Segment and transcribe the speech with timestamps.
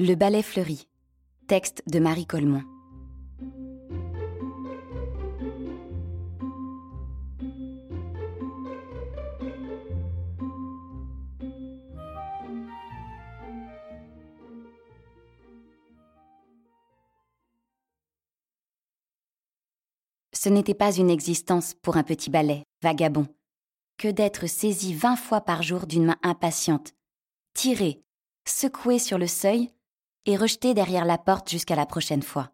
[0.00, 0.88] Le balai fleuri.
[1.46, 2.64] Texte de Marie Colmont.
[20.32, 23.28] Ce n'était pas une existence pour un petit balai, vagabond,
[23.96, 26.94] que d'être saisi vingt fois par jour d'une main impatiente,
[27.54, 28.02] tiré,
[28.44, 29.70] secoué sur le seuil
[30.26, 32.52] et rejeté derrière la porte jusqu'à la prochaine fois.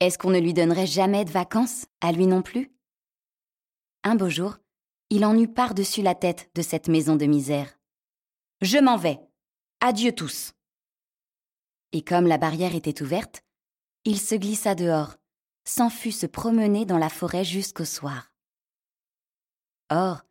[0.00, 2.72] Est-ce qu'on ne lui donnerait jamais de vacances, à lui non plus?
[4.02, 4.56] Un beau jour,
[5.10, 7.78] il en eut par-dessus la tête de cette maison de misère.
[8.62, 9.20] Je m'en vais.
[9.80, 10.52] Adieu tous.
[11.92, 13.42] Et comme la barrière était ouverte,
[14.04, 15.16] il se glissa dehors,
[15.64, 18.32] s'en fut se promener dans la forêt jusqu'au soir.
[19.90, 20.22] Or,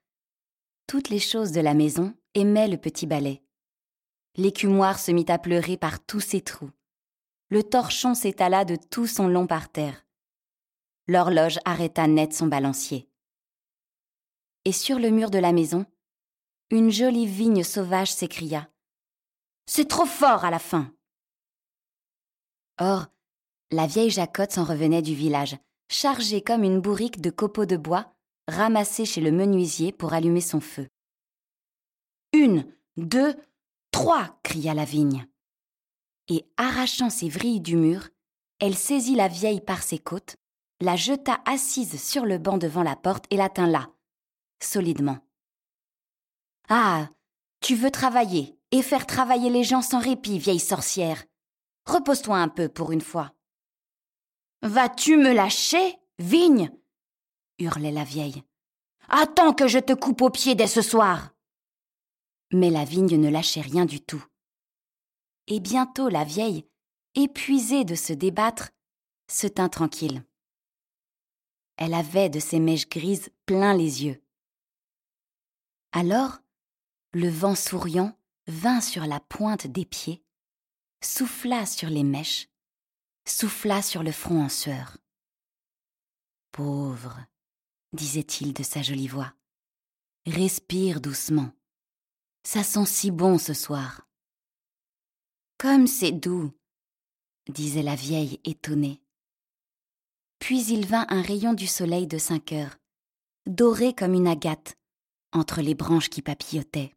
[0.87, 3.43] toutes les choses de la maison aimaient le petit balai.
[4.39, 6.71] L'écumoire se mit à pleurer par tous ses trous.
[7.49, 10.05] Le torchon s'étala de tout son long par terre.
[11.07, 13.09] L'horloge arrêta net son balancier.
[14.63, 15.85] Et sur le mur de la maison,
[16.71, 18.69] une jolie vigne sauvage s'écria.
[19.65, 20.89] C'est trop fort à la fin.
[22.79, 23.07] Or,
[23.71, 25.57] la vieille Jacotte s'en revenait du village,
[25.89, 28.15] chargée comme une bourrique de copeaux de bois
[28.47, 30.87] ramassés chez le menuisier pour allumer son feu.
[32.31, 33.35] Une, deux,
[33.91, 35.27] trois cria la vigne.
[36.27, 38.09] Et arrachant ses vrilles du mur,
[38.59, 40.35] elle saisit la vieille par ses côtes,
[40.81, 43.89] la jeta assise sur le banc devant la porte et la tint là,
[44.61, 45.17] solidement.
[46.69, 47.09] Ah,
[47.61, 51.23] tu veux travailler et faire travailler les gens sans répit, vieille sorcière.
[51.85, 53.33] Repose-toi un peu pour une fois.
[54.61, 56.71] Vas-tu me lâcher, vigne?
[57.57, 58.43] hurlait la vieille.
[59.09, 61.31] Attends que je te coupe aux pieds dès ce soir.
[62.51, 64.23] Mais la vigne ne lâchait rien du tout.
[65.47, 66.67] Et bientôt la vieille,
[67.15, 68.69] épuisée de se débattre,
[69.27, 70.23] se tint tranquille.
[71.77, 74.21] Elle avait de ses mèches grises plein les yeux.
[75.91, 76.39] Alors,
[77.13, 78.17] le vent souriant
[78.47, 80.23] vint sur la pointe des pieds,
[81.01, 82.49] souffla sur les mèches,
[83.25, 84.97] souffla sur le front en sueur.
[86.51, 87.19] Pauvre,
[87.93, 89.33] disait-il de sa jolie voix,
[90.25, 91.51] respire doucement.
[92.43, 94.07] Ça sent si bon ce soir.
[95.57, 96.51] Comme c'est doux,
[97.49, 99.01] disait la vieille étonnée.
[100.39, 102.77] Puis il vint un rayon du soleil de cinq heures,
[103.45, 104.75] doré comme une agate,
[105.33, 106.95] entre les branches qui papillotaient.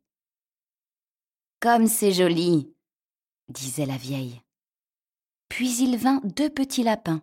[1.61, 2.73] Comme c'est joli,
[3.49, 4.41] disait la vieille.
[5.49, 7.23] Puis il vint deux petits lapins,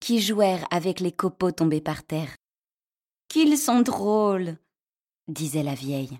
[0.00, 2.34] qui jouèrent avec les copeaux tombés par terre.
[3.28, 4.56] Qu'ils sont drôles,
[5.26, 6.18] disait la vieille.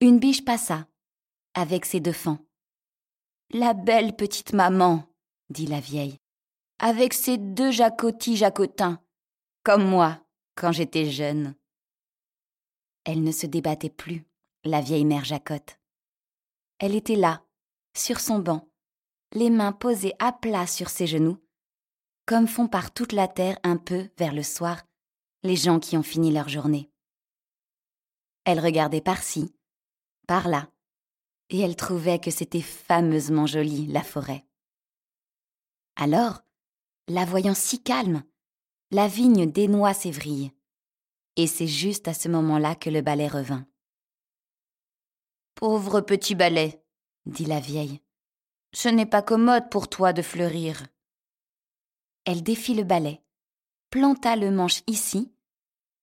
[0.00, 0.86] Une biche passa,
[1.54, 2.38] avec ses deux fans.
[3.50, 5.04] La belle petite maman,
[5.50, 6.18] dit la vieille,
[6.78, 9.02] avec ses deux jacotis jacotins,
[9.64, 11.56] comme moi, quand j'étais jeune.
[13.04, 14.24] Elle ne se débattait plus,
[14.62, 15.80] la vieille mère Jacotte.
[16.78, 17.42] Elle était là,
[17.96, 18.68] sur son banc,
[19.32, 21.42] les mains posées à plat sur ses genoux,
[22.24, 24.84] comme font par toute la terre un peu vers le soir
[25.42, 26.88] les gens qui ont fini leur journée.
[28.44, 29.52] Elle regardait par-ci,
[30.28, 30.70] par-là,
[31.50, 34.44] et elle trouvait que c'était fameusement joli, la forêt.
[35.96, 36.42] Alors,
[37.08, 38.22] la voyant si calme,
[38.92, 40.52] la vigne dénoua ses vrilles,
[41.36, 43.66] et c'est juste à ce moment-là que le balai revint.
[45.54, 46.80] Pauvre petit balai,
[47.26, 48.00] dit la vieille,
[48.72, 50.86] ce n'est pas commode pour toi de fleurir.
[52.24, 53.22] Elle défit le balai,
[53.90, 55.32] planta le manche ici,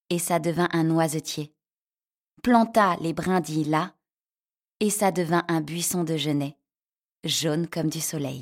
[0.10, 1.54] et ça devint un noisetier.
[2.42, 3.95] Planta les brindilles là,
[4.80, 6.58] et ça devint un buisson de genêt,
[7.24, 8.42] jaune comme du soleil.